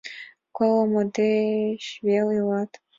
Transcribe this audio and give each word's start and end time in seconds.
Колымо 0.57 1.01
деч 1.17 1.81
вел 2.05 2.27
илат. 2.37 2.71